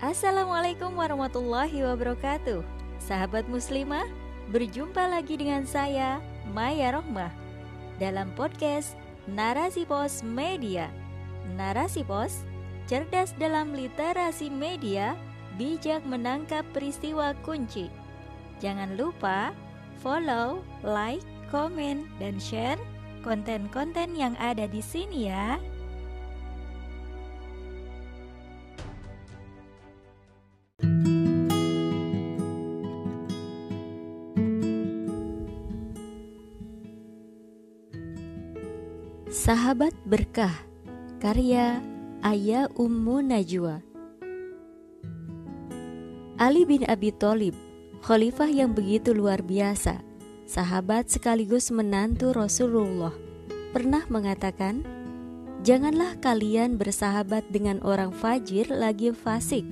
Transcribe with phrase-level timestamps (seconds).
[0.00, 2.64] Assalamualaikum warahmatullahi wabarakatuh.
[3.04, 4.08] Sahabat muslimah,
[4.48, 6.24] berjumpa lagi dengan saya
[6.56, 7.28] Maya Rohmah
[8.00, 8.96] Dalam podcast
[9.28, 10.88] Narasi Pos Media.
[11.52, 12.48] Narasi Pos,
[12.88, 15.20] cerdas dalam literasi media
[15.60, 17.92] Bijak menangkap peristiwa kunci.
[18.64, 19.52] Jangan lupa
[20.00, 21.20] follow, like,
[21.52, 22.80] komen, dan share
[23.20, 25.60] konten-konten yang ada di sini ya.
[39.30, 40.66] Sahabat Berkah
[41.22, 41.78] Karya
[42.18, 43.78] Ayah Ummu Najwa.
[46.34, 47.54] Ali bin Abi Thalib
[48.02, 50.02] Khalifah yang begitu luar biasa
[50.50, 53.14] Sahabat sekaligus menantu Rasulullah
[53.70, 54.82] Pernah mengatakan
[55.62, 59.62] Janganlah kalian bersahabat dengan orang fajir lagi fasik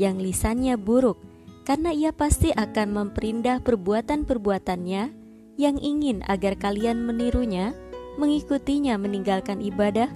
[0.00, 1.20] Yang lisannya buruk
[1.68, 5.04] Karena ia pasti akan memperindah perbuatan-perbuatannya
[5.60, 7.76] Yang ingin agar kalian menirunya
[8.16, 10.10] mengikutinya meninggalkan ibadah,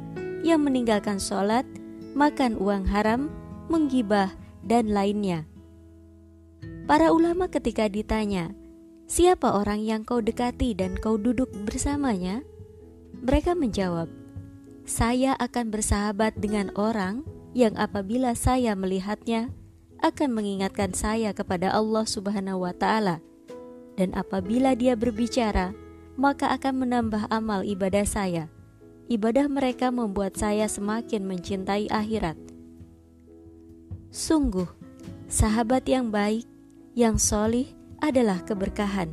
[0.46, 1.66] yang meninggalkan sholat,
[2.14, 3.30] makan uang haram,
[3.66, 4.32] menggibah,
[4.62, 5.46] dan lainnya.
[6.88, 8.54] Para ulama ketika ditanya,
[9.04, 12.40] siapa orang yang kau dekati dan kau duduk bersamanya?
[13.18, 14.08] Mereka menjawab,
[14.88, 19.52] saya akan bersahabat dengan orang yang apabila saya melihatnya
[19.98, 23.18] akan mengingatkan saya kepada Allah Subhanahu wa taala
[23.98, 25.74] dan apabila dia berbicara
[26.18, 28.50] maka akan menambah amal ibadah saya.
[29.06, 32.36] Ibadah mereka membuat saya semakin mencintai akhirat.
[34.10, 34.68] Sungguh,
[35.30, 36.44] sahabat yang baik,
[36.92, 37.70] yang solih
[38.02, 39.08] adalah keberkahan.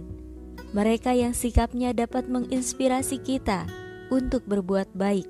[0.76, 3.70] Mereka yang sikapnya dapat menginspirasi kita
[4.12, 5.30] untuk berbuat baik.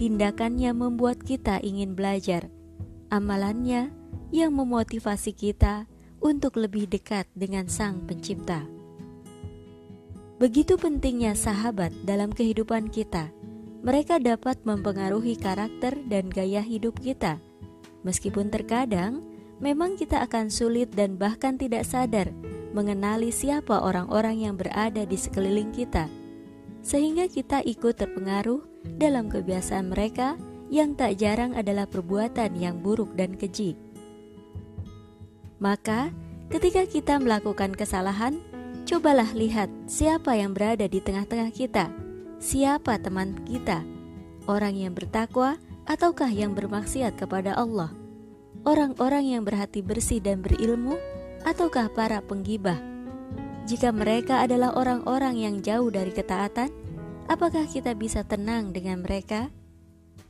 [0.00, 2.48] Tindakannya membuat kita ingin belajar.
[3.12, 3.92] Amalannya
[4.32, 5.84] yang memotivasi kita
[6.22, 8.79] untuk lebih dekat dengan Sang Pencipta.
[10.40, 13.28] Begitu pentingnya sahabat dalam kehidupan kita.
[13.84, 17.36] Mereka dapat mempengaruhi karakter dan gaya hidup kita.
[18.08, 19.20] Meskipun terkadang
[19.60, 22.32] memang kita akan sulit dan bahkan tidak sadar
[22.72, 26.08] mengenali siapa orang-orang yang berada di sekeliling kita,
[26.80, 28.64] sehingga kita ikut terpengaruh
[28.96, 30.40] dalam kebiasaan mereka
[30.72, 33.76] yang tak jarang adalah perbuatan yang buruk dan keji.
[35.60, 36.08] Maka,
[36.48, 38.40] ketika kita melakukan kesalahan,
[38.90, 41.94] Cobalah lihat siapa yang berada di tengah-tengah kita,
[42.42, 43.86] siapa teman kita,
[44.50, 47.94] orang yang bertakwa ataukah yang bermaksiat kepada Allah,
[48.66, 50.98] orang-orang yang berhati bersih dan berilmu,
[51.46, 52.82] ataukah para penggibah.
[53.70, 56.74] Jika mereka adalah orang-orang yang jauh dari ketaatan,
[57.30, 59.54] apakah kita bisa tenang dengan mereka?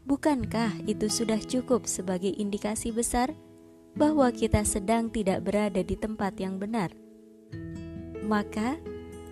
[0.04, 3.32] Bukankah itu sudah cukup sebagai indikasi besar
[3.97, 6.92] bahwa kita sedang tidak berada di tempat yang benar?
[8.30, 8.78] Maka,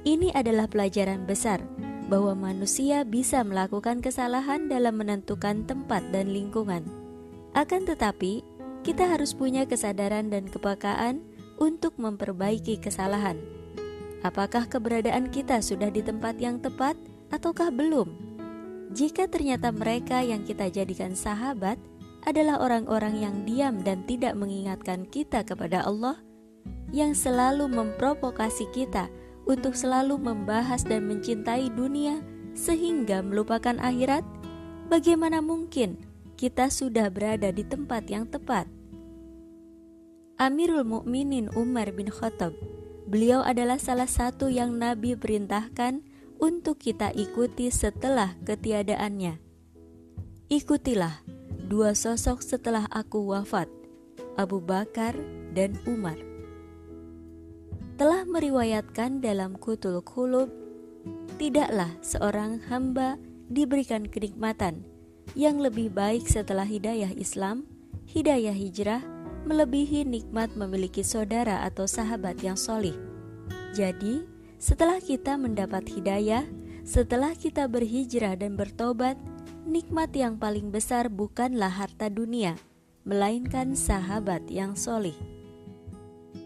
[0.02, 1.62] ini adalah pelajaran besar
[2.10, 6.82] bahwa manusia bisa melakukan kesalahan dalam menentukan tempat dan lingkungan.
[7.54, 8.42] Akan tetapi,
[8.82, 11.22] kita harus punya kesadaran dan kepekaan
[11.62, 13.38] untuk memperbaiki kesalahan.
[14.26, 16.98] Apakah keberadaan kita sudah di tempat yang tepat
[17.30, 18.10] ataukah belum?
[18.98, 21.78] Jika ternyata mereka yang kita jadikan sahabat
[22.26, 26.18] adalah orang-orang yang diam dan tidak mengingatkan kita kepada Allah,
[26.92, 29.12] yang selalu memprovokasi kita
[29.48, 32.20] untuk selalu membahas dan mencintai dunia
[32.52, 34.24] sehingga melupakan akhirat,
[34.92, 36.00] bagaimana mungkin
[36.36, 38.68] kita sudah berada di tempat yang tepat?
[40.38, 42.54] Amirul Mukminin Umar bin Khattab,
[43.10, 46.04] beliau adalah salah satu yang Nabi perintahkan
[46.38, 49.42] untuk kita ikuti setelah ketiadaannya.
[50.46, 51.26] Ikutilah
[51.66, 53.66] dua sosok setelah aku wafat,
[54.38, 55.18] Abu Bakar
[55.52, 56.27] dan Umar
[57.98, 60.54] telah meriwayatkan dalam kutul kulub,
[61.34, 63.18] tidaklah seorang hamba
[63.50, 64.86] diberikan kenikmatan
[65.34, 67.66] yang lebih baik setelah hidayah Islam,
[68.06, 69.02] hidayah hijrah,
[69.50, 72.94] melebihi nikmat memiliki saudara atau sahabat yang solih.
[73.74, 74.22] Jadi,
[74.62, 76.46] setelah kita mendapat hidayah,
[76.86, 79.18] setelah kita berhijrah dan bertobat,
[79.66, 82.54] nikmat yang paling besar bukanlah harta dunia,
[83.02, 85.37] melainkan sahabat yang solih.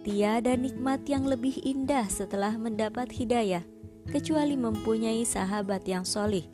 [0.00, 3.62] Tiada nikmat yang lebih indah setelah mendapat hidayah,
[4.08, 6.48] kecuali mempunyai sahabat yang solih.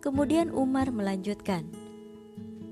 [0.00, 1.68] Kemudian Umar melanjutkan,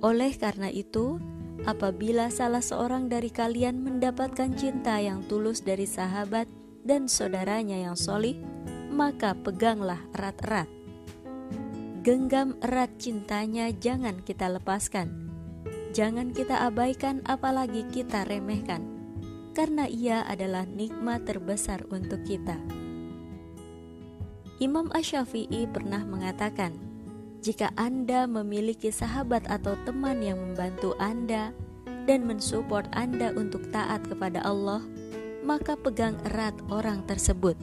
[0.01, 1.21] "Oleh karena itu,
[1.69, 6.51] apabila salah seorang dari kalian mendapatkan cinta yang tulus dari sahabat
[6.83, 8.41] dan saudaranya yang solih,
[8.91, 10.67] maka peganglah erat-erat.
[12.03, 15.27] Genggam erat cintanya, jangan kita lepaskan."
[15.97, 18.85] jangan kita abaikan, apalagi kita remehkan,
[19.57, 22.61] karena ia adalah nikmat terbesar untuk kita.
[24.61, 26.77] Imam Ash-Syafi'i pernah mengatakan,
[27.41, 31.57] "Jika Anda memiliki sahabat atau teman yang membantu Anda
[32.05, 34.85] dan mensupport Anda untuk taat kepada Allah,
[35.41, 37.57] maka pegang erat orang tersebut."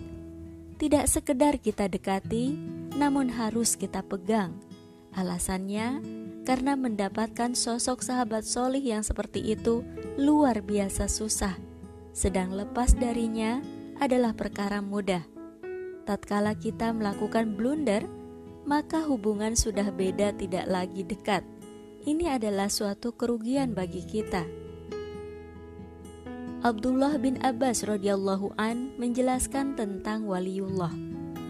[0.82, 2.58] Tidak sekedar kita dekati,
[2.98, 4.58] namun harus kita pegang.
[5.14, 6.02] Alasannya,
[6.44, 9.86] karena mendapatkan sosok sahabat solih yang seperti itu
[10.18, 11.56] luar biasa susah,
[12.14, 13.60] sedang lepas darinya
[13.98, 15.26] adalah perkara mudah.
[16.06, 18.06] Tatkala kita melakukan blunder,
[18.64, 21.44] maka hubungan sudah beda, tidak lagi dekat.
[22.06, 24.46] Ini adalah suatu kerugian bagi kita.
[26.64, 30.96] Abdullah bin Abbas radhiyallahu an menjelaskan tentang waliullah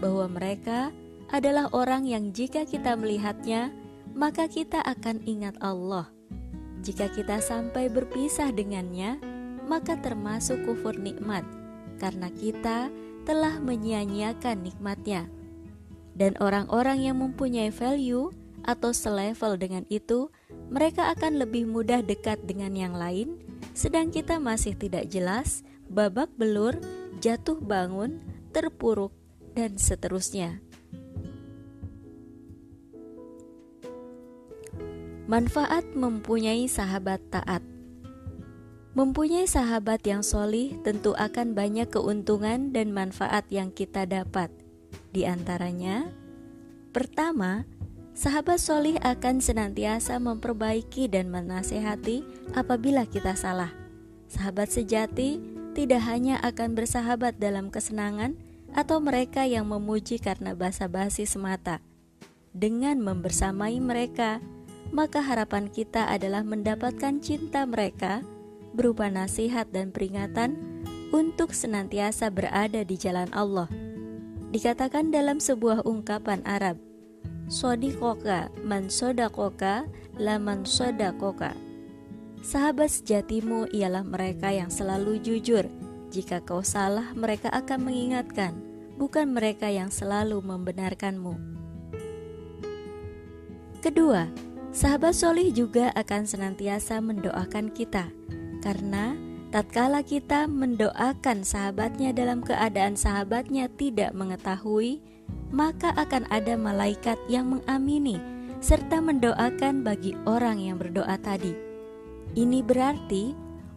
[0.02, 0.90] bahwa mereka
[1.30, 3.70] adalah orang yang jika kita melihatnya
[4.14, 6.10] maka kita akan ingat Allah.
[6.82, 9.18] Jika kita sampai berpisah dengannya,
[9.66, 11.44] maka termasuk kufur nikmat
[11.98, 12.92] karena kita
[13.24, 15.26] telah menyia-nyiakan nikmatnya.
[16.14, 18.30] Dan orang-orang yang mempunyai value
[18.62, 20.30] atau selevel dengan itu,
[20.70, 23.40] mereka akan lebih mudah dekat dengan yang lain
[23.74, 26.78] sedang kita masih tidak jelas, babak belur,
[27.18, 28.22] jatuh bangun,
[28.54, 29.10] terpuruk,
[29.58, 30.62] dan seterusnya.
[35.26, 37.73] Manfaat mempunyai sahabat taat.
[38.94, 44.54] Mempunyai sahabat yang solih tentu akan banyak keuntungan dan manfaat yang kita dapat.
[45.10, 46.06] Di antaranya,
[46.94, 47.66] pertama,
[48.14, 52.22] Sahabat solih akan senantiasa memperbaiki dan menasehati
[52.54, 53.74] apabila kita salah.
[54.30, 55.42] Sahabat sejati
[55.74, 58.38] tidak hanya akan bersahabat dalam kesenangan
[58.70, 61.82] atau mereka yang memuji karena basa-basi semata.
[62.54, 64.38] Dengan membersamai mereka,
[64.94, 68.22] maka harapan kita adalah mendapatkan cinta mereka
[68.74, 70.58] berupa nasihat dan peringatan
[71.14, 73.70] untuk senantiasa berada di jalan Allah.
[74.50, 76.78] Dikatakan dalam sebuah ungkapan Arab,
[77.46, 79.86] Sodikoka man sodakoka
[80.18, 81.54] laman sodakoka.
[82.44, 85.64] Sahabat sejatimu ialah mereka yang selalu jujur.
[86.12, 91.34] Jika kau salah mereka akan mengingatkan Bukan mereka yang selalu membenarkanmu.
[93.82, 94.30] Kedua,
[94.70, 98.06] sahabat solih juga akan senantiasa mendoakan kita
[98.64, 99.12] Karena
[99.52, 105.04] tatkala kita mendoakan sahabatnya dalam keadaan sahabatnya tidak mengetahui
[105.54, 108.18] maka akan ada malaikat yang mengamini
[108.58, 111.52] serta mendoakan bagi orang yang berdoa tadi.
[112.34, 113.36] Ini berarti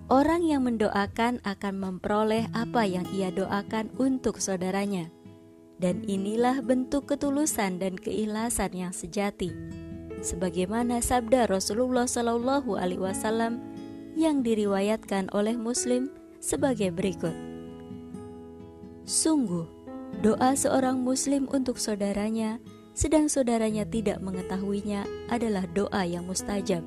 [0.10, 5.14] orang yang mendoakan akan memperoleh apa yang ia doakan untuk saudaranya.
[5.78, 9.54] Dan inilah bentuk ketulusan dan keikhlasan yang sejati.
[10.26, 13.62] Sebagaimana sabda Rasulullah Shallallahu alaihi wasallam
[14.18, 16.10] yang diriwayatkan oleh Muslim
[16.42, 17.34] sebagai berikut.
[19.08, 19.78] Sungguh
[20.18, 22.58] Doa seorang Muslim untuk saudaranya,
[22.98, 26.82] sedang saudaranya tidak mengetahuinya, adalah doa yang mustajab.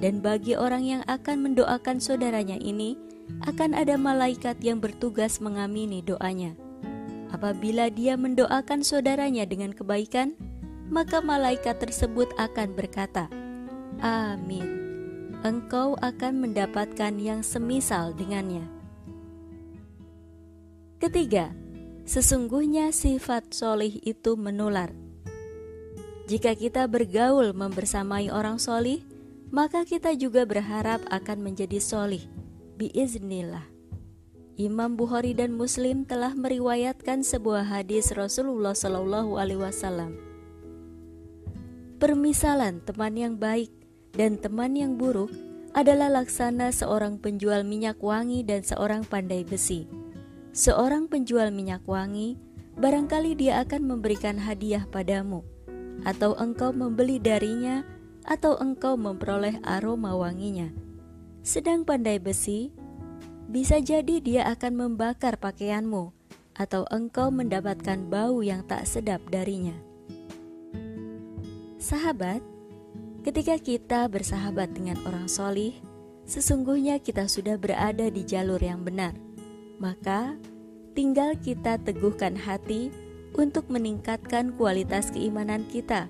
[0.00, 2.96] Dan bagi orang yang akan mendoakan saudaranya ini,
[3.44, 6.56] akan ada malaikat yang bertugas mengamini doanya.
[7.36, 10.38] Apabila dia mendoakan saudaranya dengan kebaikan,
[10.88, 13.28] maka malaikat tersebut akan berkata,
[14.00, 14.83] "Amin."
[15.44, 18.64] Engkau akan mendapatkan yang semisal dengannya.
[20.96, 21.52] Ketiga,
[22.04, 24.92] Sesungguhnya sifat solih itu menular.
[26.28, 29.00] Jika kita bergaul membersamai orang solih,
[29.48, 32.20] maka kita juga berharap akan menjadi solih.
[32.76, 33.64] Biiznillah.
[34.60, 40.12] Imam Bukhari dan Muslim telah meriwayatkan sebuah hadis Rasulullah Shallallahu Alaihi Wasallam.
[41.96, 43.72] Permisalan teman yang baik
[44.14, 45.30] dan teman yang buruk
[45.74, 50.04] adalah laksana seorang penjual minyak wangi dan seorang pandai besi
[50.54, 52.38] seorang penjual minyak wangi,
[52.78, 55.42] barangkali dia akan memberikan hadiah padamu,
[56.06, 57.82] atau engkau membeli darinya,
[58.22, 60.70] atau engkau memperoleh aroma wanginya.
[61.42, 62.70] Sedang pandai besi,
[63.50, 66.14] bisa jadi dia akan membakar pakaianmu,
[66.54, 69.74] atau engkau mendapatkan bau yang tak sedap darinya.
[71.82, 72.40] Sahabat,
[73.24, 75.72] ketika kita bersahabat dengan orang solih,
[76.28, 79.16] sesungguhnya kita sudah berada di jalur yang benar
[79.78, 80.38] maka
[80.94, 82.90] tinggal kita teguhkan hati
[83.34, 86.06] untuk meningkatkan kualitas keimanan kita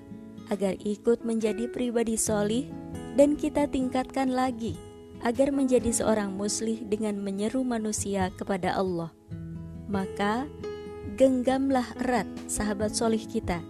[0.53, 2.69] agar ikut menjadi pribadi solih
[3.17, 4.77] dan kita tingkatkan lagi
[5.25, 9.09] agar menjadi seorang muslih dengan menyeru manusia kepada Allah.
[9.89, 10.45] Maka
[11.17, 13.65] genggamlah erat sahabat solih kita,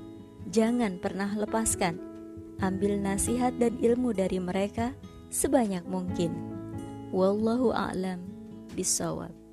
[0.51, 2.14] jangan pernah lepaskan
[2.63, 4.95] ambil nasihat dan ilmu dari mereka
[5.31, 6.31] sebanyak mungkin.
[7.11, 8.23] Wallahu a'lam
[8.75, 9.44] bisawab.